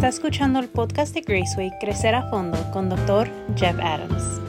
[0.00, 3.28] Está escuchando el podcast de Graceway Crecer a Fondo con Dr.
[3.54, 4.40] Jeff Adams.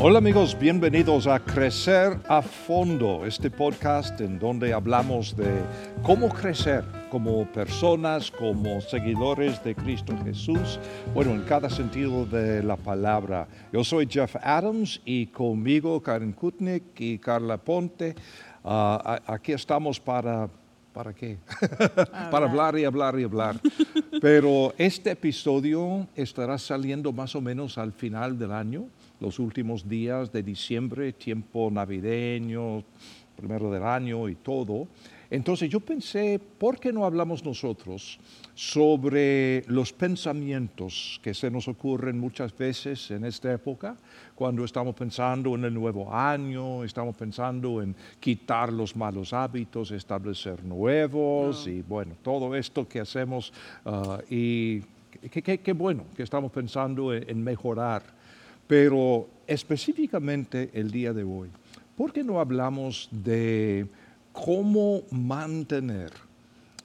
[0.00, 5.46] Hola amigos, bienvenidos a Crecer a Fondo, este podcast en donde hablamos de
[6.02, 10.80] cómo crecer como personas, como seguidores de Cristo Jesús,
[11.14, 13.46] bueno, en cada sentido de la palabra.
[13.72, 18.16] Yo soy Jeff Adams y conmigo Karen Kutnick y Carla Ponte.
[18.64, 20.48] Ah, aquí estamos para
[20.96, 21.36] ¿Para qué?
[22.30, 23.60] Para hablar y hablar y hablar.
[24.22, 28.86] Pero este episodio estará saliendo más o menos al final del año,
[29.20, 32.82] los últimos días de diciembre, tiempo navideño,
[33.36, 34.88] primero del año y todo.
[35.30, 38.18] Entonces yo pensé, ¿por qué no hablamos nosotros
[38.54, 43.96] sobre los pensamientos que se nos ocurren muchas veces en esta época,
[44.34, 50.64] cuando estamos pensando en el nuevo año, estamos pensando en quitar los malos hábitos, establecer
[50.64, 53.52] nuevos y bueno, todo esto que hacemos
[53.84, 54.80] ah, y
[55.30, 58.02] qué bueno que estamos pensando en mejorar.
[58.66, 61.48] Pero específicamente el día de hoy,
[61.96, 63.86] ¿por qué no hablamos de
[64.44, 66.12] cómo mantener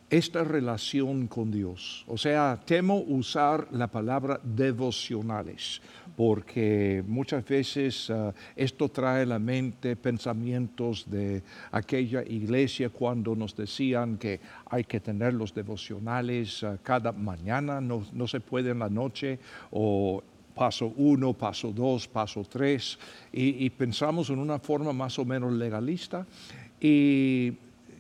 [0.10, 2.04] esta relación con Dios.
[2.08, 5.82] O sea, temo usar la palabra devocionales,
[6.16, 13.56] porque muchas veces ah, esto trae a la mente pensamientos de aquella iglesia cuando nos
[13.56, 18.80] decían que hay que tener los devocionales ah, cada mañana, no, no se puede en
[18.80, 19.40] la noche
[19.72, 23.00] o paso uno, paso dos, paso tres,
[23.32, 26.26] y, y, pensamos en una forma más o menos legalista.
[26.82, 27.54] Y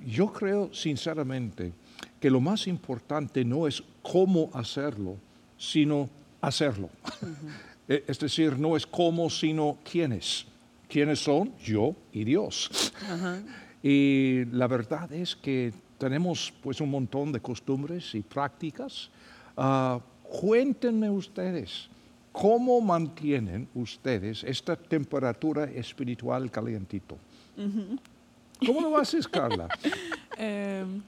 [0.05, 1.71] yo creo sinceramente
[2.19, 5.17] que lo más importante no es cómo hacerlo,
[5.57, 6.09] sino
[6.41, 6.89] hacerlo.
[7.89, 10.45] E, es decir, no es cómo, sino quiénes.
[10.87, 11.51] ¿Quiénes son?
[11.57, 12.69] Yo y Dios.
[13.83, 19.09] Y la verdad es que tenemos pues un montón de costumbres y prácticas.
[19.57, 21.89] Uh, cuéntenme ustedes,
[22.31, 27.17] ¿cómo mantienen ustedes esta temperatura espiritual calientito?
[28.65, 29.67] ¿Cómo lo haces, Carla?
[30.37, 31.01] Em,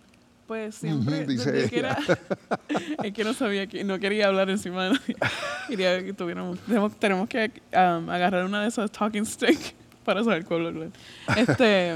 [0.48, 1.98] pues siempre, desde que era,
[3.04, 5.16] es que no sabía que, no quería hablar encima de nadie.
[5.68, 6.60] Quería que tuviéramos,
[7.00, 10.90] tenemos, que agarrar una de esas talking sticks para saber cuál hablar.
[11.38, 11.96] Este,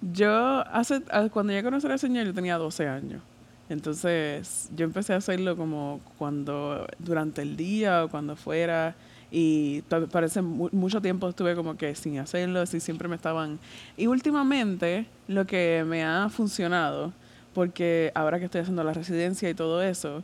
[0.00, 1.02] yo hace,
[1.32, 3.22] cuando llegué a conocer al Señor, yo tenía 12 años.
[3.68, 8.94] Entonces, yo empecé a hacerlo como cuando, durante el día o cuando fuera
[9.30, 13.58] y parece mucho tiempo estuve como que sin hacerlo, así siempre me estaban...
[13.96, 17.12] Y últimamente lo que me ha funcionado,
[17.54, 20.22] porque ahora que estoy haciendo la residencia y todo eso,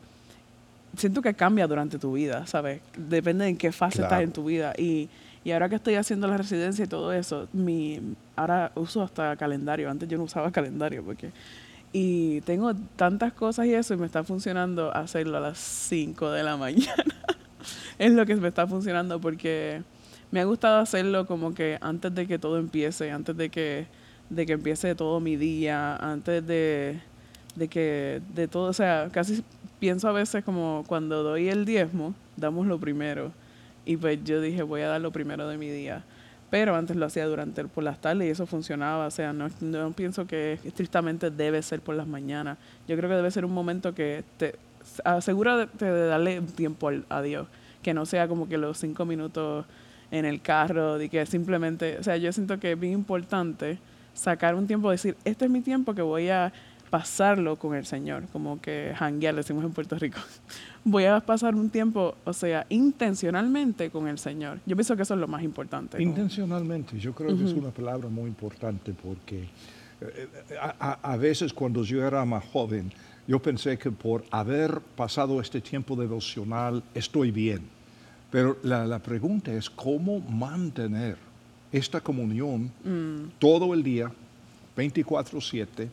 [0.96, 2.80] siento que cambia durante tu vida, ¿sabes?
[2.96, 4.72] Depende de en qué fase estás en tu vida.
[4.78, 5.10] Y,
[5.44, 8.00] y ahora que estoy haciendo la residencia y todo eso, mi,
[8.36, 9.90] ahora uso hasta calendario.
[9.90, 11.30] Antes yo no usaba calendario porque...
[11.96, 16.42] Y tengo tantas cosas y eso y me está funcionando hacerlo a las 5 de
[16.42, 17.04] la mañana
[17.98, 19.82] es lo que me está funcionando porque
[20.30, 23.86] me ha gustado hacerlo como que antes de que todo empiece, antes de que,
[24.30, 27.00] de que empiece todo mi día, antes de,
[27.54, 29.44] de que de todo, o sea, casi
[29.78, 33.32] pienso a veces como cuando doy el diezmo, damos lo primero.
[33.84, 36.04] Y pues yo dije, voy a dar lo primero de mi día.
[36.50, 39.06] Pero antes lo hacía durante por las tardes y eso funcionaba.
[39.06, 42.58] O sea, no, no pienso que estrictamente debe ser por las mañanas.
[42.88, 44.54] Yo creo que debe ser un momento que te
[45.04, 47.46] asegura de, darle tiempo a Dios
[47.84, 49.66] que no sea como que los cinco minutos
[50.10, 53.78] en el carro, de que simplemente, o sea, yo siento que es bien importante
[54.14, 56.52] sacar un tiempo, decir, este es mi tiempo que voy a
[56.90, 60.20] pasarlo con el Señor, como que hanguear, decimos en Puerto Rico.
[60.84, 64.60] Voy a pasar un tiempo, o sea, intencionalmente con el Señor.
[64.64, 66.00] Yo pienso que eso es lo más importante.
[66.00, 69.48] Intencionalmente, yo creo que es una palabra muy importante porque eh,
[70.50, 72.92] eh, a, a, veces cuando yo era más joven,
[73.26, 77.62] yo pensé que por haber pasado este tiempo devocional estoy bien.
[78.30, 81.16] Pero la, pregunta es cómo mantener
[81.70, 83.38] esta comunión mm.
[83.38, 84.10] todo el día,
[84.76, 85.88] 24/7,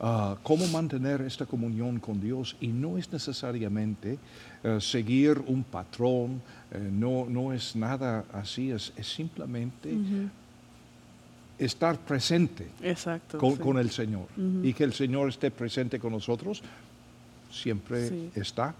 [0.00, 4.18] ah, cómo mantener esta comunión con Dios y no es necesariamente
[4.62, 9.96] eh, seguir un patrón, eh, no, no es nada así, es, simplemente
[11.58, 12.66] estar presente
[13.36, 14.26] con, el Señor
[14.62, 16.62] y que el Señor esté presente con nosotros,
[17.50, 18.74] siempre está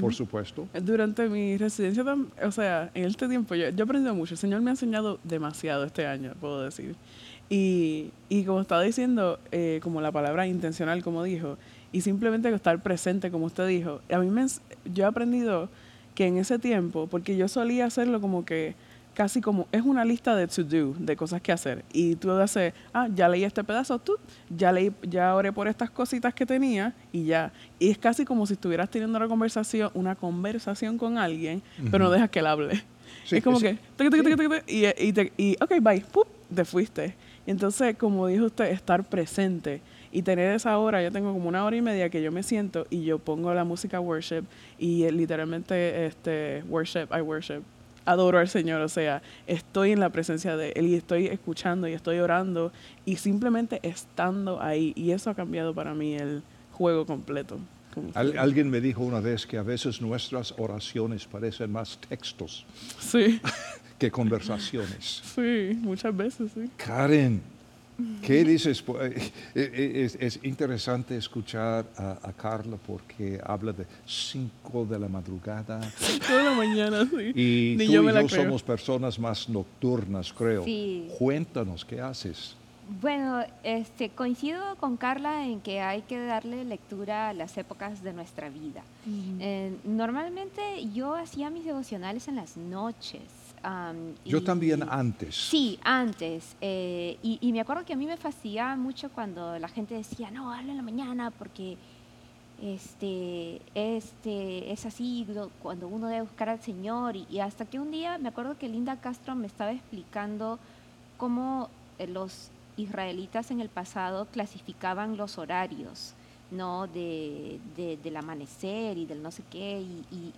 [0.00, 0.68] por supuesto.
[0.82, 2.04] Durante mi residencia,
[2.42, 4.34] o sea, en este tiempo yo, yo he aprendido mucho.
[4.34, 6.96] El Señor me ha enseñado demasiado este año, puedo decir.
[7.48, 11.56] Y, y como estaba diciendo, eh, como la palabra intencional, como dijo,
[11.92, 14.46] y simplemente estar presente, como usted dijo, a mí me,
[14.92, 15.68] yo he aprendido
[16.14, 18.74] que en ese tiempo, porque yo solía hacerlo como que
[19.20, 21.84] casi como, es una lista de to do, de cosas que hacer.
[21.92, 24.16] Y tú haces, ah, ya leí este pedazo, tú,
[24.48, 27.52] ya leí, ya oré por estas cositas que tenía y ya.
[27.78, 32.10] Y es casi como si estuvieras teniendo una conversación, una conversación con alguien, pero no
[32.10, 32.82] dejas que él hable.
[33.30, 33.76] es como que,
[34.66, 36.02] y, y, y, ok, bye,
[36.54, 37.14] te fuiste.
[37.46, 39.82] Entonces, como dijo usted, estar presente
[40.12, 42.86] y tener esa hora, yo tengo como una hora y media que yo me siento
[42.88, 44.44] y yo pongo la música worship
[44.78, 47.60] y eh, literalmente este worship, I worship,
[48.10, 51.92] adoro al Señor, o sea, estoy en la presencia de Él y estoy escuchando y
[51.92, 52.72] estoy orando
[53.04, 56.42] y simplemente estando ahí y eso ha cambiado para mí el
[56.72, 57.58] juego completo.
[58.14, 62.64] alguien me dijo una vez que a veces nuestras oraciones parecen más textos
[62.98, 63.40] sí.
[63.98, 65.22] que conversaciones.
[65.34, 66.70] Sí, muchas veces, sí.
[66.76, 67.42] Karen,
[68.22, 68.84] ¿Qué dices?
[69.00, 75.80] Eh, eh, es, interesante escuchar a, Carla porque habla de 5 de la madrugada.
[75.96, 77.32] 5 de la mañana, sí.
[77.34, 80.64] Y tú yo y yo somos personas más nocturnas, creo.
[80.64, 81.08] Sí.
[81.18, 82.56] Cuéntanos, ¿qué haces?
[83.00, 88.12] Bueno, este, coincido con Carla en que hay que darle lectura a las épocas de
[88.12, 88.82] nuestra vida.
[89.38, 90.60] Eh, normalmente
[90.92, 93.22] yo hacía mis devocionales en las noches.
[94.24, 95.34] Yo también antes.
[95.34, 96.56] Sí, antes.
[96.60, 100.52] Eh, y, me acuerdo que a mí me fascinaba mucho cuando la gente decía, no,
[100.52, 101.76] hazlo en la mañana porque
[102.62, 105.26] este, este, es así
[105.62, 107.16] cuando uno debe buscar al Señor.
[107.16, 110.58] Y, y, hasta que un día me acuerdo que Linda Castro me estaba explicando
[111.16, 111.68] cómo
[111.98, 116.14] eh, los israelitas en el pasado clasificaban los horarios.
[116.50, 116.86] ¿No?
[116.86, 119.84] De, del amanecer y del no sé qué.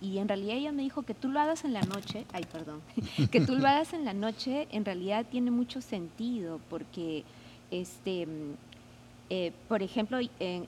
[0.01, 2.81] Y, en realidad ella me dijo que tú lo hagas en la noche, ay, perdón,
[3.31, 7.23] que tú lo hagas en la noche en realidad tiene mucho sentido porque,
[7.71, 8.27] este,
[9.29, 10.67] eh, por ejemplo, en,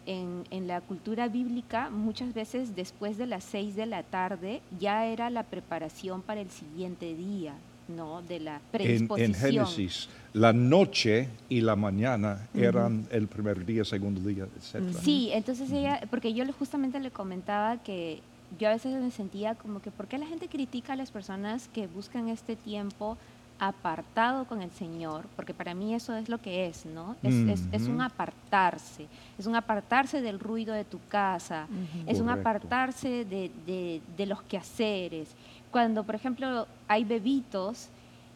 [0.50, 5.30] en, la cultura bíblica, muchas veces después de las seis de la tarde ya era
[5.30, 7.53] la preparación para el siguiente día,
[7.87, 8.21] ¿no?
[8.21, 9.31] De la predisposición.
[9.31, 14.93] En, Génesis, la noche y la mañana eran el primer día, segundo día, etc.
[15.01, 18.21] Sí, entonces ella, porque yo justamente le comentaba que
[18.59, 21.67] yo a veces me sentía como que, ¿por qué la gente critica a las personas
[21.69, 23.17] que buscan este tiempo
[23.59, 25.25] apartado con el Señor?
[25.35, 27.15] Porque para mí eso es lo que es, ¿no?
[27.23, 29.07] Es, es, un apartarse,
[29.38, 31.67] es un apartarse del ruido de tu casa,
[32.05, 35.29] es un apartarse de, de, de los quehaceres
[35.75, 37.89] cuando, por ejemplo, hay bebitos,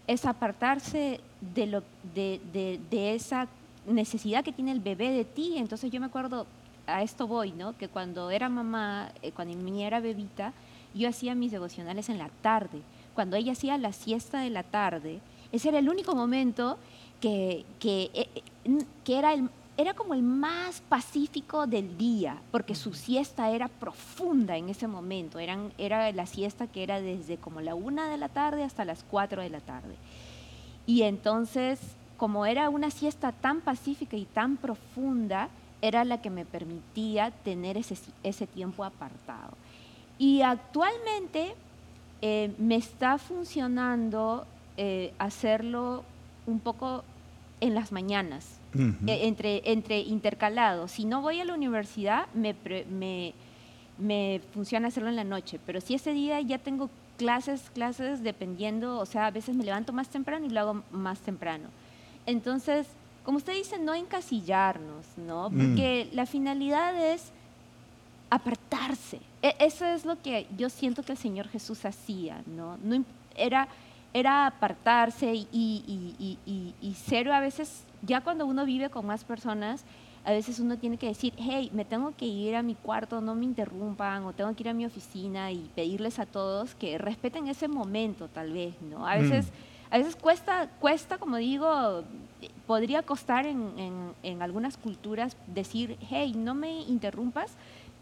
[0.07, 1.83] es apartarse de, lo,
[2.13, 2.41] de,
[2.91, 3.47] de, esa
[3.87, 5.53] necesidad que tiene el bebé de ti.
[5.55, 6.45] Entonces yo me acuerdo,
[6.85, 7.77] a esto voy, ¿no?
[7.77, 10.51] Que cuando era mamá, eh, cuando mi era bebita,
[10.93, 12.81] yo hacía mis devocionales en la tarde.
[13.15, 15.21] Cuando ella hacía la siesta de la tarde,
[15.53, 16.77] ese era el único momento
[17.21, 22.75] que, que, eh, eh, que era el, era como el más pacífico del día, porque
[22.75, 25.39] su siesta era profunda en ese momento.
[25.39, 29.05] Eran, era la siesta que era desde como la una de la tarde hasta las
[29.09, 29.95] cuatro de la tarde.
[30.85, 31.79] Y entonces,
[32.17, 35.47] como era una siesta tan pacífica y tan profunda,
[35.81, 39.53] era la que me permitía tener ese, ese tiempo apartado.
[40.17, 41.55] Y actualmente
[42.21, 44.45] eh, me está funcionando
[44.75, 46.03] eh, hacerlo
[46.45, 47.05] un poco
[47.61, 50.91] en las mañanas eh, entre, entre intercalados.
[50.91, 52.55] Si no voy a la universidad, me,
[52.89, 53.33] me,
[53.97, 58.97] me funciona hacerlo en la noche, pero si ese día ya tengo clases, clases dependiendo,
[58.97, 61.69] o sea, a veces me levanto más temprano y lo hago más temprano.
[62.25, 62.87] Entonces,
[63.23, 65.49] como usted dice, no encasillarnos, ¿no?
[65.49, 65.57] Mm.
[65.57, 67.31] Porque la finalidad es
[68.29, 69.19] apartarse.
[69.41, 72.77] E, eso es lo que yo siento que el Señor Jesús hacía, ¿no?
[72.77, 73.03] no
[73.35, 73.67] era,
[74.13, 79.23] era apartarse y, y, y, y, ser a veces ya cuando uno vive con más
[79.23, 79.85] personas,
[80.25, 83.35] a veces uno tiene que decir, hey, me tengo que ir a mi cuarto, no
[83.35, 87.47] me interrumpan, o tengo que ir a mi oficina y pedirles a todos que respeten
[87.47, 89.07] ese momento, tal vez, ¿no?
[89.07, 89.93] A veces, mm.
[89.93, 92.03] a veces cuesta, cuesta, como digo,
[92.67, 97.55] podría costar en, en, en algunas culturas decir, hey, no me interrumpas,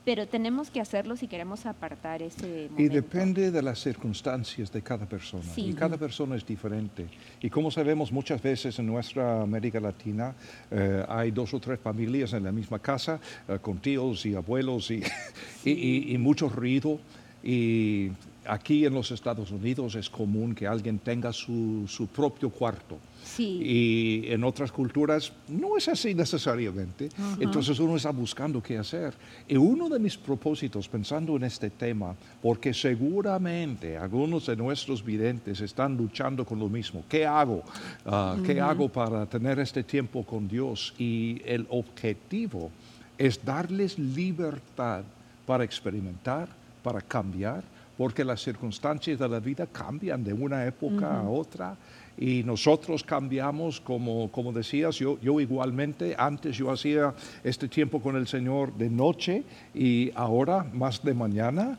[0.08, 2.82] pero tenemos que hacerlo si queremos apartar ese momento.
[2.82, 5.44] Y depende de las circunstancias de cada persona.
[5.58, 7.08] Y cada persona es diferente.
[7.42, 10.34] Y como sabemos, muchas veces en nuestra América Latina
[10.72, 14.92] eh, hay dos o tres familias en la misma casa, eh, con tíos y abuelos
[14.92, 15.04] y,
[15.66, 17.02] y, y mucho ruido.
[17.44, 18.12] Y
[18.48, 22.98] aquí en los Estados Unidos es común que alguien tenga su, su propio cuarto.
[23.24, 23.60] Sí.
[23.62, 27.10] Y en otras culturas no es así necesariamente.
[27.40, 29.14] Entonces uno está buscando qué hacer.
[29.48, 35.60] Y uno de mis propósitos pensando en este tema, porque seguramente algunos de nuestros videntes
[35.62, 37.04] están luchando con lo mismo.
[37.10, 37.64] ¿Qué hago?
[38.06, 40.94] Ah, ¿Qué hago para tener este tiempo con Dios?
[40.98, 42.72] Y el objetivo
[43.18, 45.04] es darles libertad
[45.46, 46.48] para experimentar,
[46.84, 47.64] para cambiar
[47.98, 51.76] porque las circunstancias de la vida cambian de una época a otra
[52.18, 57.14] y nosotros cambiamos, como, como decías, yo, yo igualmente, antes yo hacía
[57.44, 61.78] este tiempo con el Señor de noche y ahora más de mañana,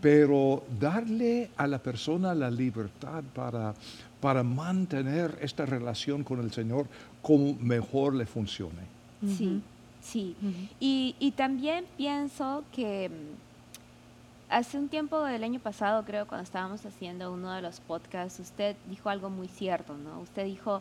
[0.00, 3.74] pero darle a la persona la libertad para,
[4.20, 6.86] para mantener esta relación con el Señor
[7.20, 8.98] como mejor le funcione.
[9.36, 9.60] Sí,
[10.00, 10.34] sí.
[10.80, 13.10] y, y también pienso que
[14.50, 18.76] Hace un tiempo del año pasado, creo, cuando estábamos haciendo uno de los podcasts, usted
[18.88, 20.20] dijo algo muy cierto, ¿no?
[20.20, 20.80] Usted dijo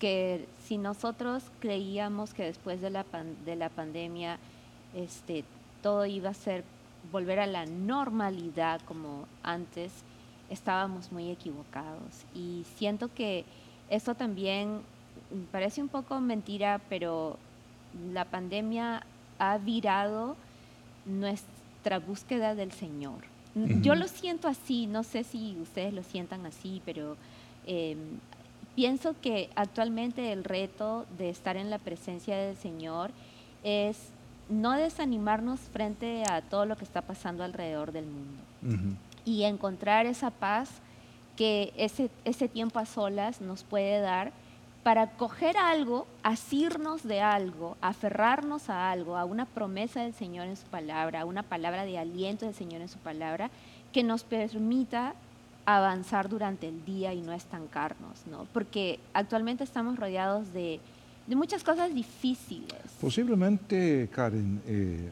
[0.00, 3.04] que si nosotros creíamos que después de la,
[3.44, 4.38] de la pandemia
[4.94, 5.44] este,
[5.82, 6.64] todo iba a ser
[7.12, 9.92] volver a la normalidad como antes,
[10.48, 12.24] estábamos muy equivocados.
[12.34, 13.44] Y siento que
[13.90, 14.80] eso también
[15.50, 17.36] parece un poco mentira, pero
[18.14, 19.04] la pandemia
[19.38, 20.34] ha virado
[21.04, 21.51] nuestra
[21.98, 23.24] búsqueda del Señor.
[23.54, 27.18] Yo lo siento así, no sé si ustedes lo sientan así, pero
[27.66, 27.98] em,
[28.74, 33.10] pienso que actualmente el reto de estar en la presencia del Señor
[33.62, 34.08] es
[34.48, 38.96] no desanimarnos frente a todo lo que está pasando alrededor del mundo.
[39.24, 40.70] Y encontrar esa paz
[41.36, 44.32] que ese, ese tiempo a solas nos puede dar
[44.82, 50.56] para coger algo, asirnos de algo, aferrarnos a algo, a una promesa del Señor en
[50.56, 53.50] su palabra, a una palabra de aliento del Señor en su palabra,
[53.92, 55.14] que nos permita
[55.64, 58.46] avanzar durante el día y no estancarnos, ¿no?
[58.52, 60.80] Porque actualmente estamos rodeados de
[61.26, 62.74] de muchas cosas difíciles.
[63.00, 65.10] Posiblemente, Karen, eh,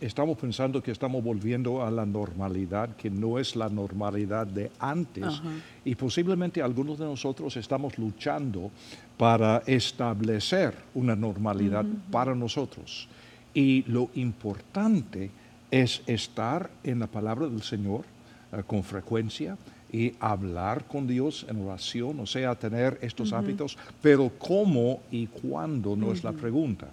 [0.00, 5.40] estamos pensando que estamos volviendo a la normalidad, que no es la normalidad de antes,
[5.84, 8.70] y posiblemente algunos de nosotros estamos luchando
[9.16, 13.08] para establecer una normalidad para nosotros.
[13.52, 15.30] Y lo importante
[15.70, 18.04] es estar en la palabra del Señor
[18.52, 19.56] eh, con frecuencia,
[19.94, 25.94] y hablar con Dios en oración, o sea, tener estos hábitos, pero cómo y cuándo
[25.94, 26.88] no es la pregunta.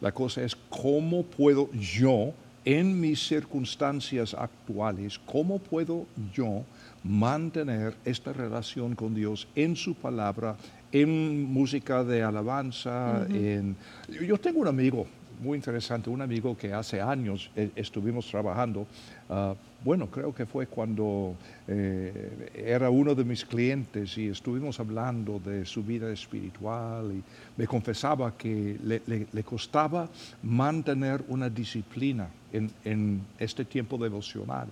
[0.00, 2.32] La cosa es cómo puedo yo,
[2.64, 6.62] en mis circunstancias actuales, cómo puedo yo
[7.04, 10.56] mantener esta relación con Dios en su palabra,
[10.92, 13.76] en música de alabanza, en...
[14.08, 15.06] Yo tengo un amigo,
[15.40, 18.86] muy interesante, un amigo que hace años eh, estuvimos trabajando,
[19.28, 21.36] ah, bueno, creo que fue cuando
[21.68, 27.22] eh, era uno de mis clientes y estuvimos hablando de su vida espiritual y
[27.56, 30.08] me confesaba que le, costaba
[30.42, 34.66] mantener una disciplina en, este tiempo devocional.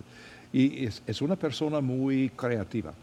[0.53, 2.93] Y es, una persona muy creativa.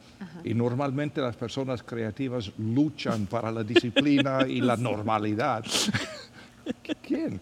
[0.43, 5.65] Y normalmente las personas creativas luchan para la disciplina y la normalidad.
[7.03, 7.39] ¿Quién?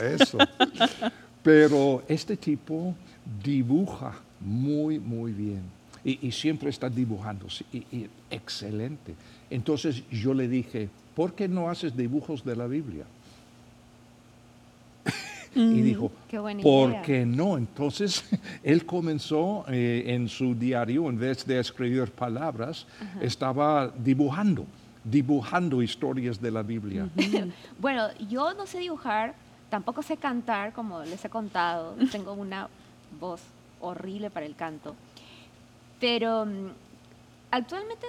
[0.02, 0.38] Eso.
[1.42, 2.94] Pero este tipo
[3.42, 5.62] dibuja muy, muy bien.
[6.02, 7.46] Y, siempre está dibujando.
[7.72, 9.14] Y, excelente.
[9.50, 13.04] Entonces yo le dije, ¿por qué no haces dibujos de la Biblia?
[15.54, 16.12] Y mm, dijo,
[16.62, 17.56] ¿por qué no?
[17.56, 18.24] Entonces
[18.62, 22.86] él comenzó eh, en su diario, en vez de escribir palabras,
[23.20, 24.66] estaba dibujando
[25.04, 27.08] dibujando historias de la Biblia?
[27.78, 29.34] bueno, yo no sé dibujar,
[29.68, 31.94] tampoco sé cantar, como les he contado.
[32.12, 32.68] Tengo una
[33.18, 33.40] voz
[33.80, 34.94] horrible para el canto.
[36.00, 36.68] Pero mm,
[37.50, 38.06] actualmente,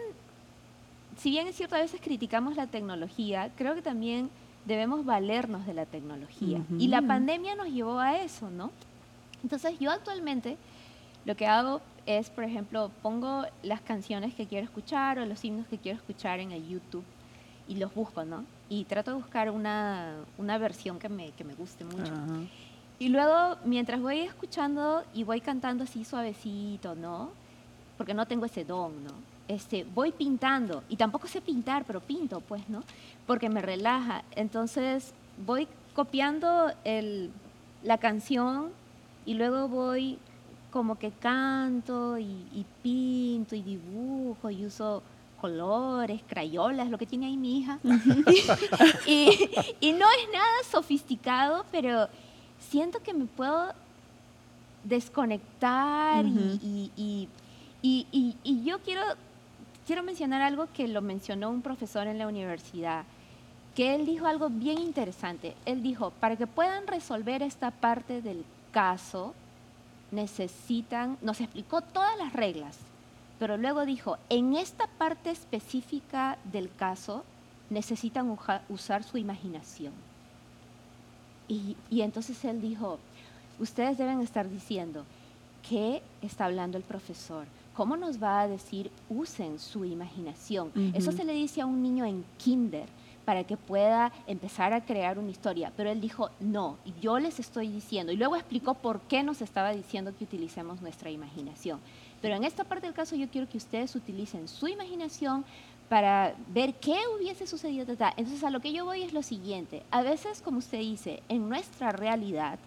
[1.17, 4.29] si bien es cierto, a veces criticamos la tecnología, creo que también
[4.65, 6.62] debemos valernos de la tecnología.
[6.77, 8.72] Y la pandemia nos llevó a eso, ¿no?
[9.44, 10.58] Entonces yo actualmente
[11.25, 15.68] lo que hago es, por ejemplo, pongo las canciones que quiero escuchar o los himnos
[15.68, 17.03] que quiero escuchar en el YouTube
[17.68, 18.44] y los busco, ¿no?
[18.70, 22.13] Y trato de buscar una, una versión que me, que me guste mucho.
[23.00, 27.32] Y luego, mientras voy escuchando y voy cantando así suavecito, ¿no?
[27.98, 29.12] Porque no tengo ese don, ¿no?
[29.48, 32.83] Este, voy pintando y tampoco sé pintar, pero pinto, pues, ¿no?
[33.27, 34.24] Porque me relaja.
[34.36, 35.13] Entonces,
[35.45, 37.31] voy copiando el,
[37.83, 38.69] la canción
[39.25, 40.17] y luego voy
[40.71, 45.03] como que canto y, pinto y dibujo y uso
[45.39, 47.79] colores, crayolas, lo que tiene ahí mi hija.
[49.05, 52.07] y, no es nada sofisticado, pero
[52.60, 53.74] siento que me puedo
[54.83, 57.27] desconectar y,
[57.81, 59.01] y, yo quiero,
[59.85, 63.03] quiero mencionar algo que lo mencionó un profesor en la universidad,
[63.75, 65.55] que él dijo algo bien interesante.
[65.65, 69.33] Él dijo, para que puedan resolver esta parte del caso,
[70.11, 72.77] necesitan, nos explicó todas las reglas,
[73.39, 77.23] pero luego dijo, en esta parte específica del caso
[77.69, 78.38] necesitan
[78.69, 79.93] usar su imaginación.
[81.47, 82.97] Y, entonces él dijo,
[83.59, 85.03] ustedes deben estar diciendo,
[85.67, 87.45] ¿qué está hablando el profesor?
[87.74, 90.72] ¿Cómo nos va a decir usen su imaginación?
[90.94, 92.88] Eso se le dice a un niño en kinder
[93.25, 95.72] para que pueda empezar a crear una historia.
[95.78, 98.12] Pero él dijo, no, yo les estoy diciendo.
[98.12, 101.80] Y luego explicó por qué nos estaba diciendo que utilicemos nuestra imaginación.
[102.22, 105.46] Pero en esta parte del caso yo quiero que ustedes utilicen su imaginación
[105.88, 107.86] para ver qué hubiese sucedido.
[107.90, 109.84] Entonces a lo que yo voy es lo siguiente.
[109.92, 112.60] A veces, como usted dice, en nuestra realidad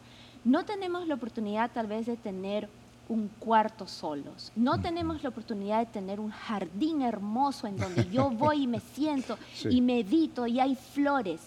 [0.45, 2.69] no tenemos la oportunidad tal vez de tener
[3.09, 4.51] un cuarto solos.
[4.57, 8.81] No tenemos la oportunidad de tener un jardín hermoso en donde yo voy y me
[8.81, 11.41] siento y medito y hay flores.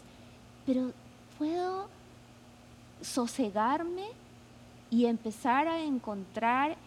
[0.65, 0.91] Pero
[1.37, 1.87] puedo
[3.01, 4.05] sosegarme
[4.89, 6.77] y empezar a encontrar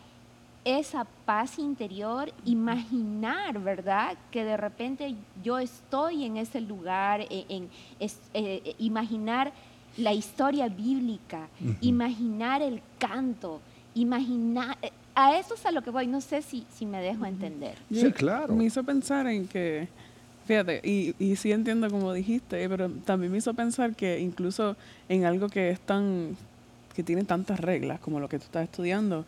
[0.65, 4.17] esa paz interior, imaginar, ¿verdad?
[4.31, 9.53] Que de repente yo estoy en ese lugar, en, eh, eh, imaginar
[9.97, 11.49] la historia bíblica,
[11.81, 13.61] imaginar el canto,
[13.94, 17.26] imaginar, eh, a eso es a lo que voy, no sé si, si me dejo
[17.26, 17.75] entender.
[17.92, 18.54] Sí, claro.
[18.54, 19.88] Me hizo pensar en que,
[20.47, 24.76] fíjate, y, y sí entiendo como dijiste, pero también me hizo pensar que incluso
[25.09, 26.37] en algo que es tan,
[26.94, 29.25] que tiene tantas reglas como lo que tú estás estudiando,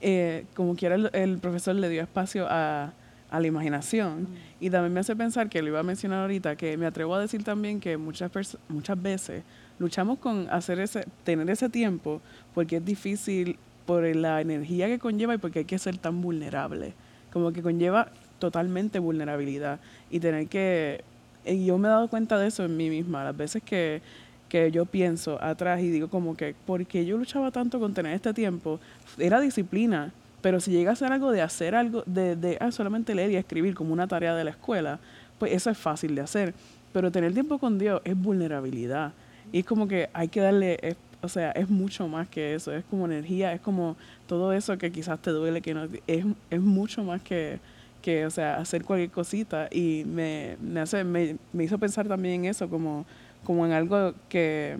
[0.00, 2.92] eh, como quiera el, profesor le dio espacio a,
[3.30, 4.22] a la imaginación.
[4.22, 4.36] Mm.
[4.60, 7.20] Y también me hace pensar, que lo iba a mencionar ahorita, que me atrevo a
[7.20, 8.30] decir también que muchas,
[8.68, 9.42] muchas veces
[9.78, 12.20] luchamos con hacer ese, tener ese tiempo
[12.54, 16.92] porque es difícil por la energía que conlleva y porque hay que ser tan vulnerable.
[17.32, 21.02] Como que conlleva totalmente vulnerabilidad y tener que...
[21.44, 24.02] Y yo me he dado cuenta de eso en mí misma, las veces que,
[24.48, 28.14] que yo pienso atrás y digo como que, ¿por qué yo luchaba tanto con tener
[28.14, 28.80] este tiempo?
[29.16, 30.12] Era disciplina,
[30.42, 33.36] pero si llega a ser algo de hacer algo, de, de ah, solamente leer y
[33.36, 34.98] escribir como una tarea de la escuela,
[35.38, 36.52] pues eso es fácil de hacer.
[36.92, 39.12] Pero tener tiempo con Dios es vulnerabilidad.
[39.52, 40.78] Y es como que hay que darle
[41.26, 44.90] o sea, es mucho más que eso, es como energía, es como todo eso que
[44.90, 47.58] quizás te duele, que no, es, es mucho más que,
[48.00, 49.68] que, o sea, hacer cualquier cosita.
[49.70, 53.04] Y me, me, hace, me, me hizo pensar también en eso, como,
[53.44, 54.78] como en algo que,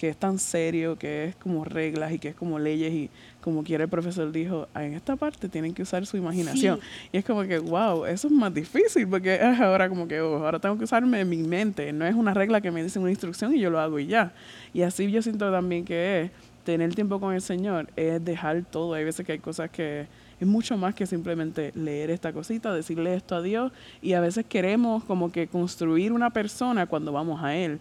[0.00, 3.10] que es tan serio, que es como reglas y que es como leyes y
[3.42, 6.80] como quiere el profesor dijo, ah, en esta parte tienen que usar su imaginación.
[7.12, 10.58] Y es como que, wow, eso es más difícil porque ahora como que, oh, ahora
[10.58, 13.60] tengo que usarme mi mente, no es una regla que me dice una instrucción y
[13.60, 14.32] yo lo hago y ya.
[14.72, 16.30] Y así yo siento también que es
[16.64, 18.94] tener tiempo con el Señor, es dejar todo.
[18.94, 20.06] Hay veces que hay cosas que
[20.40, 23.70] es mucho más que simplemente leer esta cosita, decirle esto a Dios
[24.00, 27.80] y a veces queremos como que construir una persona cuando vamos a Él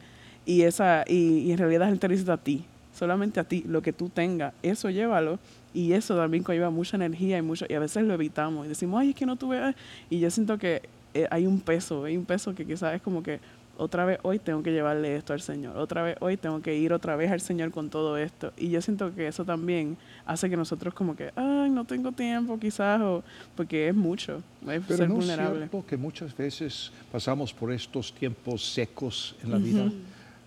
[0.49, 4.09] y, esa, y, en realidad te dice a ti, solamente a ti, lo que tú
[4.09, 5.37] tengas, eso llévalo
[5.75, 8.99] y eso también conlleva mucha energía y mucho y a veces lo evitamos y decimos,
[8.99, 9.75] ay, es que no tuve,
[10.09, 10.81] y yo siento que
[11.13, 13.39] eh, hay un peso, hay un peso que quizás es como que
[13.77, 16.93] otra vez hoy tengo que llevarle esto al Señor, otra vez hoy tengo que ir
[16.93, 18.51] otra vez al Señor con todo esto.
[18.57, 22.59] Y yo siento que eso también hace que nosotros como que, ay, no tengo tiempo
[22.59, 23.23] quizás, o
[23.55, 25.65] porque es mucho, es Pero ser no vulnerable.
[25.65, 29.89] Es cierto que muchas veces pasamos por estos tiempos secos en la vida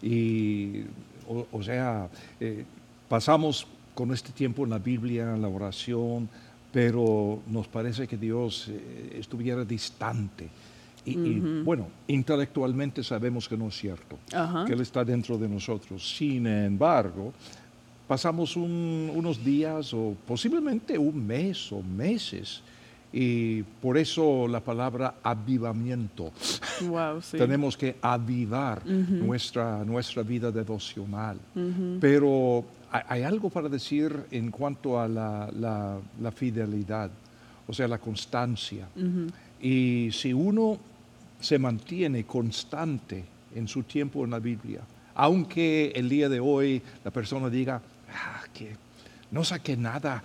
[0.03, 0.83] y,
[1.53, 2.09] o, sea,
[2.41, 2.65] eh,
[3.09, 6.29] pasamos con este tiempo en la Biblia, en la oración,
[6.73, 10.49] pero nos parece que Dios eh, estuviera distante.
[11.05, 14.19] Y, bueno, intelectualmente sabemos que no es cierto,
[14.67, 16.17] que Él está dentro de nosotros.
[16.17, 17.33] Sin embargo,
[18.07, 22.63] pasamos unos días o posiblemente un mes o meses
[23.13, 26.33] y por eso la palabra avivamiento.
[27.31, 31.39] Tenemos que avivar nuestra, nuestra vida devocional.
[32.01, 36.01] Pero hay, algo para decir en cuanto a la,
[36.35, 37.11] fidelidad,
[37.67, 38.89] o sea, la constancia.
[39.61, 40.79] Y si uno
[41.41, 44.81] se mantiene constante en su tiempo en la Biblia,
[45.15, 47.83] aunque el día de hoy la persona diga
[48.15, 48.75] ah, que
[49.31, 50.23] no saqué nada,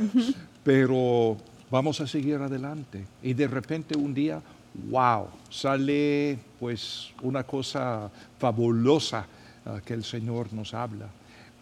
[0.64, 1.36] pero
[1.70, 3.04] vamos a seguir adelante.
[3.22, 4.40] Y de repente un día,
[4.88, 9.26] wow, sale pues una cosa fabulosa
[9.64, 11.08] ah, que el Señor nos habla.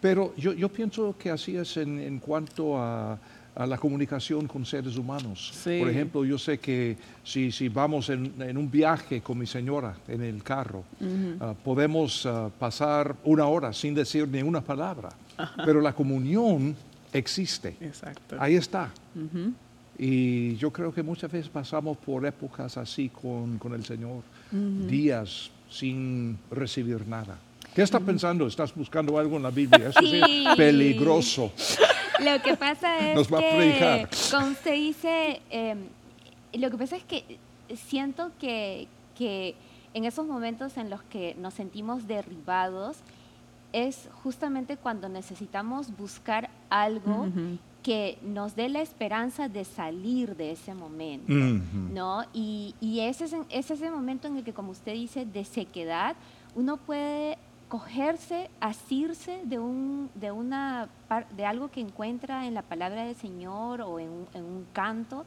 [0.01, 3.17] Pero yo, pienso que así es en, cuanto a,
[3.55, 5.53] la comunicación con seres humanos.
[5.63, 10.21] Por ejemplo, yo sé que si, si vamos en, un viaje con mi señora en
[10.21, 10.83] el carro,
[11.39, 15.09] ah, podemos ah, pasar una hora sin decir ni una palabra,
[15.65, 16.75] pero la comunión
[17.11, 17.75] existe.
[17.79, 18.35] Exacto.
[18.37, 18.91] Ahí está.
[19.97, 25.51] Y yo creo que muchas veces pasamos por épocas así con, con el Señor, días
[25.69, 27.37] sin recibir nada.
[27.73, 28.47] ¿Qué estás pensando?
[28.47, 29.89] ¿Estás buscando algo en la Biblia?
[29.89, 31.51] Eso es peligroso.
[32.23, 35.79] Lo que pasa es Nos va que, como usted dice, em,
[36.53, 37.37] lo que pasa es que
[37.75, 39.55] siento que, que
[39.93, 42.97] en esos momentos en los que nos sentimos derribados,
[43.73, 47.27] es justamente cuando necesitamos buscar algo
[47.85, 52.23] que nos dé la esperanza de salir de ese momento, ¿no?
[52.33, 56.15] Y, y ese, es, es ese momento en el que, como usted dice, de sequedad,
[56.55, 57.37] uno puede
[57.69, 60.89] cogerse, asirse de, un, de, una,
[61.37, 65.23] de algo que encuentra en la palabra del Señor o en un canto,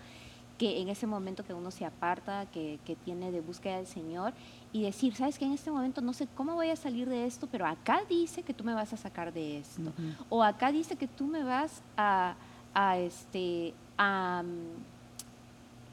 [0.59, 4.35] que en ese momento que uno se aparta, que, que, tiene de búsqueda del Señor,
[4.73, 7.47] y decir, sabes que en este momento no sé cómo voy a salir de esto,
[7.47, 9.93] pero acá dice que tú me vas a sacar de esto,
[10.29, 12.35] o acá dice que tú me vas a,
[12.75, 14.43] a este, a,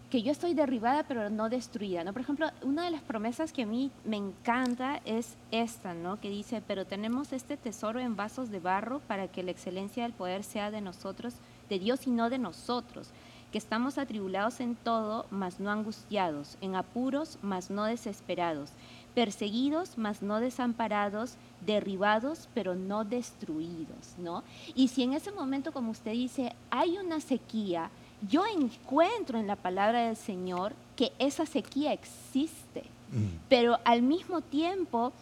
[0.09, 2.13] que yo estoy derribada pero no destruida, ¿no?
[2.13, 6.19] Por ejemplo, una de las promesas que a mí me encanta es esta, ¿no?
[6.19, 10.13] Que dice, pero tenemos este tesoro en vasos de barro para que la excelencia del
[10.13, 11.33] poder sea de nosotros,
[11.69, 13.09] de Dios y no de nosotros,
[13.55, 18.69] que estamos atribulados en todo, mas no angustiados, en apuros, mas no desesperados,
[19.13, 24.43] perseguidos, mas no desamparados, derribados, pero no destruidos, ¿no?
[24.75, 27.91] Y si en ese momento, como usted dice, hay una sequía,
[28.29, 33.47] yo encuentro en la palabra del Señor que esa sequía existe, mm.
[33.47, 35.13] pero al mismo tiempo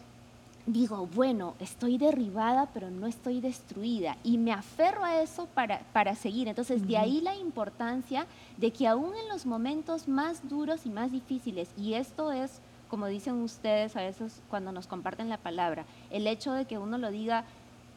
[0.66, 4.16] digo, bueno, estoy derribada, pero no estoy destruida.
[4.24, 6.48] Y me aferro a eso para, para seguir.
[6.48, 11.12] Entonces, de ahí la importancia de que aún en los momentos más duros y más
[11.12, 16.26] difíciles, y esto es, como dicen ustedes a veces cuando nos comparten la palabra, el
[16.26, 17.44] hecho de que uno lo diga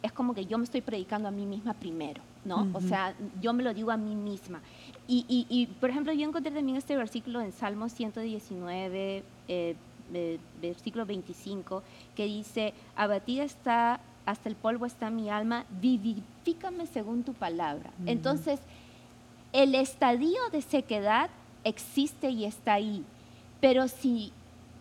[0.04, 2.68] es como que yo me estoy predicando a mí misma primero, ¿no?
[2.74, 4.62] O sea, yo me lo digo a mí misma.
[5.08, 9.76] Y, y, y, por ejemplo, yo encontré también este versículo en Salmo 119, eh,
[10.62, 11.84] versículo 25,
[12.16, 17.92] que dice, abatida está, hasta el polvo está mi alma, vivifícame según tu palabra.
[18.06, 18.60] Entonces,
[19.54, 21.30] el estadio de sequedad
[21.64, 23.04] existe y está ahí,
[23.60, 24.32] pero si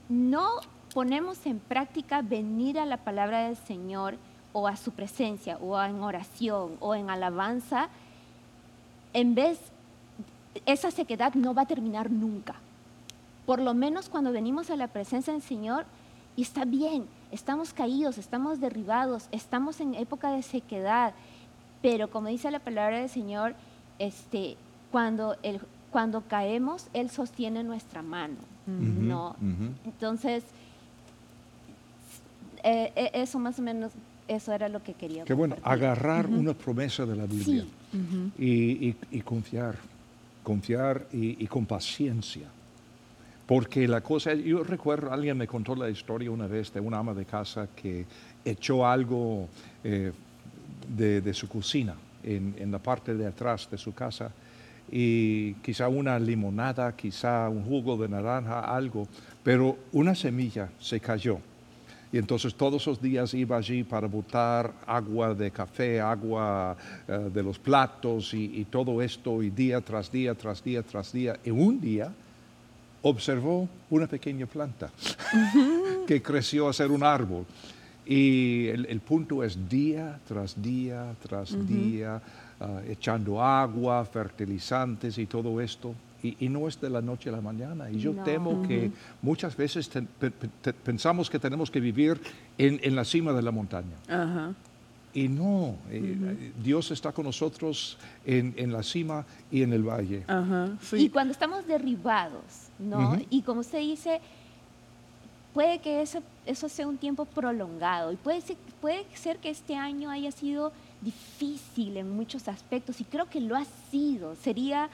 [0.08, 0.60] no
[0.92, 4.16] ponemos en práctica venir a la palabra del Señor
[4.52, 7.88] o a su presencia o en oración o en alabanza,
[9.12, 9.58] en vez,
[10.64, 12.56] esa sequedad no va a terminar nunca
[13.46, 15.86] por lo menos cuando venimos a la presencia del Señor,
[16.34, 21.14] y está bien, estamos caídos, estamos derribados, estamos en época de sequedad,
[21.80, 23.54] pero como dice la palabra del Señor,
[23.98, 24.56] este,
[24.90, 29.36] cuando, el, cuando caemos, Él sostiene nuestra mano, ¿no?
[29.84, 30.44] Entonces,
[32.64, 33.92] eh, eh, eso más o menos,
[34.26, 35.24] eso era lo que quería.
[35.24, 37.64] Qué bueno, agarrar una promesa de la Biblia
[38.36, 39.76] y, confiar,
[40.42, 42.48] confiar y con paciencia
[43.46, 47.14] porque la cosa, yo recuerdo, alguien me contó la historia una vez de una ama
[47.14, 48.04] de casa que
[48.44, 49.48] echó algo
[49.84, 50.12] eh,
[50.88, 54.32] de, su cocina en, la parte de atrás de su casa
[54.90, 59.06] y quizá una limonada, quizá un jugo de naranja, algo,
[59.44, 61.38] pero una semilla se cayó.
[62.12, 67.42] Y entonces todos esos días iba allí para botar agua de café, agua eh, de
[67.42, 71.36] los platos y, y todo esto, y día tras día, tras día, tras día.
[71.44, 72.12] Y un día
[73.08, 74.90] observó una pequeña planta
[76.06, 77.44] que creció a ser un árbol.
[78.04, 82.22] Y el, punto es día tras día tras día,
[82.60, 85.94] ah, echando agua, fertilizantes y todo esto.
[86.22, 87.88] Y, no es de la noche a la mañana.
[87.90, 88.90] Y yo temo que
[89.22, 89.88] muchas veces
[90.82, 92.20] pensamos que tenemos que vivir
[92.58, 93.96] en, la cima de la montaña.
[95.16, 100.26] Y no, eh, Dios está con nosotros en, la cima y en el valle.
[100.92, 103.18] Y cuando estamos derribados, ¿no?
[103.30, 104.20] Y como usted dice,
[105.54, 109.74] puede que eso, eso sea un tiempo prolongado y puede ser, puede ser que este
[109.74, 114.34] año haya sido difícil en muchos aspectos y creo que lo ha sido.
[114.34, 114.90] Sería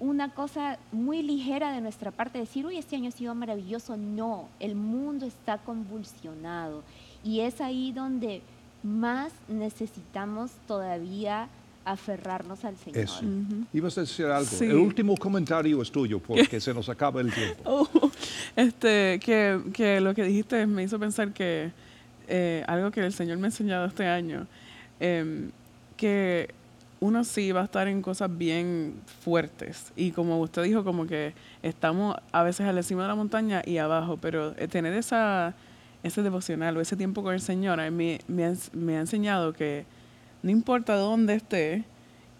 [0.00, 3.96] una cosa muy ligera de nuestra parte decir, uy, este año ha sido maravilloso.
[3.96, 6.82] No, el mundo está convulsionado
[7.22, 8.42] y es ahí donde
[8.82, 11.48] más necesitamos todavía
[11.84, 12.98] aferrarnos al Señor.
[12.98, 13.22] Eso.
[13.72, 14.50] Ibas a decir algo.
[14.60, 17.62] El último comentario es tuyo porque se nos acaba el tiempo.
[17.64, 18.10] Oh,
[18.56, 21.72] este, que, que, lo que dijiste me hizo pensar que
[22.28, 24.46] eh, algo que el Señor me ha enseñado este año,
[25.00, 25.50] em,
[25.96, 26.50] que
[27.00, 29.92] uno sí va a estar en cosas bien fuertes.
[29.96, 33.62] Y como usted dijo, como que estamos a veces a la cima de la montaña
[33.64, 35.54] y abajo, pero eh, tener esa,
[36.02, 39.84] ese devocional o ese tiempo con el Señor a mí me, ha enseñado que
[40.42, 41.84] no importa dónde esté,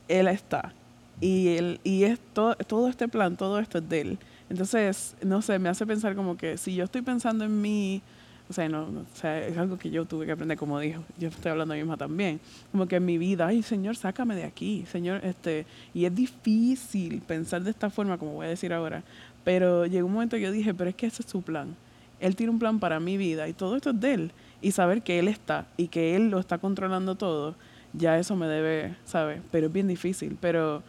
[0.09, 0.73] Él está.
[1.21, 4.19] Y, él, y es todo, este plan, todo esto es de Él.
[4.51, 8.03] Entonces, no sé, me hace pensar como que si yo estoy pensando en mí,
[8.51, 11.29] o sea, no, o sea, es algo que yo tuve que aprender, como dijo, yo
[11.29, 12.41] estoy hablando misma también,
[12.73, 17.23] como que en mi vida, ay Señor, sácame de aquí, Señor, este, y es difícil
[17.23, 19.05] pensar de esta forma, como voy a decir ahora,
[19.45, 21.77] pero llegó un momento que yo dije, pero es que ese es su plan,
[22.23, 24.33] Él tiene un plan para mi vida y todo esto es de Él,
[24.63, 27.55] y saber que Él está y que Él lo está controlando todo,
[27.93, 29.43] ya eso me debe, ¿sabes?
[29.51, 30.83] Pero es bien difícil, pero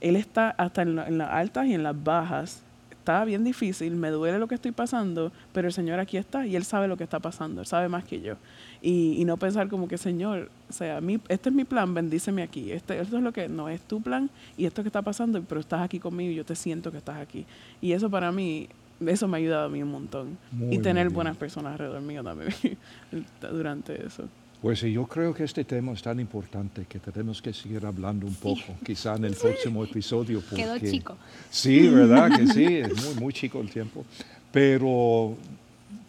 [0.00, 4.38] él está hasta en, las altas y en las bajas está bien difícil, me duele
[4.38, 7.18] lo que estoy pasando, pero el Señor aquí está y Él sabe lo que está
[7.18, 8.34] pasando, Él sabe más que yo.
[8.82, 12.72] Y, no pensar como que, Señor, o sea, este es mi plan, bendíceme aquí.
[12.72, 15.60] Este, esto es lo que no es tu plan y esto que está pasando, pero
[15.60, 17.46] estás aquí conmigo y yo te siento que estás aquí.
[17.80, 18.68] Y eso para mí,
[19.06, 20.38] eso me ha ayudado a mí un montón.
[20.70, 22.52] y tener buenas personas alrededor mío también
[23.40, 24.24] durante eso.
[24.60, 28.34] Pues yo creo que este tema es tan importante que tenemos que seguir hablando un
[28.34, 30.42] poco, quizá en el próximo episodio.
[30.54, 31.16] Quedó chico.
[31.48, 32.36] Sí, ¿verdad?
[32.36, 34.04] Que sí, es muy, muy chico el tiempo.
[34.52, 35.36] Pero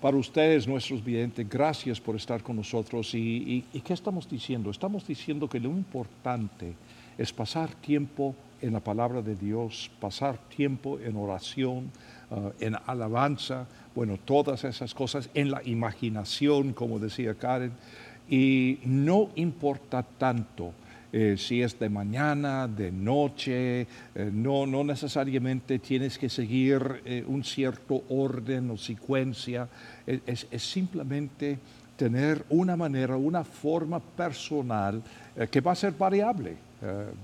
[0.02, 3.14] para ustedes, nuestros videntes, gracias por estar con nosotros.
[3.14, 4.72] Y, qué estamos diciendo?
[4.72, 6.74] Estamos diciendo que lo importante
[7.20, 11.92] es pasar tiempo en la palabra de Dios, pasar tiempo en oración,
[12.32, 17.74] uh, en alabanza, bueno, todas esas cosas, en la imaginación, como decía Karen.
[18.30, 20.74] Y no importa tanto
[21.14, 23.88] eh, si es de mañana, de noche, eh,
[24.32, 29.68] no, no necesariamente tienes que seguir eh, un cierto orden o secuencia,
[30.08, 31.60] es, es, simplemente
[31.98, 35.04] tener una manera, una forma personal
[35.52, 36.56] que va a ser variable,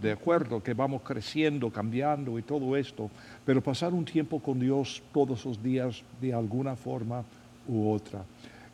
[0.01, 3.09] de acuerdo, que vamos creciendo, cambiando y todo esto,
[3.45, 7.23] pero pasar un tiempo con Dios todos los días de alguna forma
[7.67, 8.23] u otra.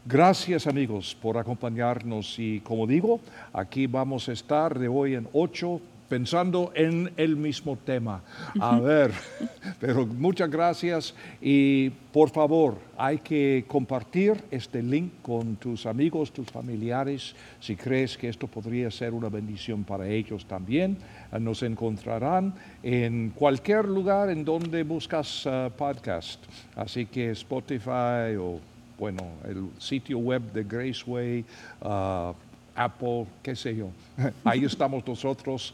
[0.05, 3.21] Gracias amigos por acompañarnos y como digo,
[3.53, 5.79] aquí vamos a estar de hoy en 8
[6.13, 8.21] pensando en el mismo tema.
[8.59, 9.11] A ver,
[9.79, 16.51] pero muchas gracias y por favor hay que compartir este link con tus amigos, tus
[16.51, 20.99] familiares, si crees que esto podría ser una bendición para ellos también.
[21.39, 26.43] Nos encontrarán en cualquier lugar en donde buscas uh, podcast,
[26.75, 28.59] así que Spotify o
[28.99, 31.43] bueno, el sitio web de Graceway,
[31.81, 32.33] uh,
[32.75, 33.89] Apple, qué sé yo.
[34.43, 35.73] Ahí estamos nosotros.